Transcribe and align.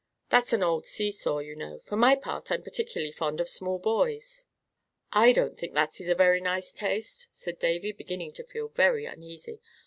"That's 0.31 0.51
an 0.51 0.63
old 0.63 0.87
sea 0.87 1.11
saw, 1.11 1.37
you 1.37 1.55
know. 1.55 1.77
For 1.85 1.95
my 1.95 2.15
part 2.15 2.51
I'm 2.51 2.63
particularly 2.63 3.11
fond 3.11 3.39
of 3.39 3.47
small 3.47 3.77
buoys." 3.77 4.47
"I 5.13 5.31
don't 5.31 5.55
think 5.55 5.75
that 5.75 6.01
is 6.01 6.09
a 6.09 6.15
very 6.15 6.41
nice 6.41 6.73
taste," 6.73 7.27
said 7.31 7.59
Davy, 7.59 7.91
beginning 7.91 8.31
to 8.31 8.43
feel 8.43 8.69
very 8.69 9.05
uneasy. 9.05 9.61